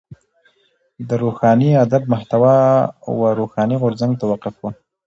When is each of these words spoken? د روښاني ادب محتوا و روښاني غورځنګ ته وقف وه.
د 1.07 1.09
روښاني 1.21 1.69
ادب 1.83 2.03
محتوا 2.13 2.57
و 3.17 3.19
روښاني 3.39 3.75
غورځنګ 3.81 4.13
ته 4.19 4.25
وقف 4.31 4.55
وه. 4.61 4.71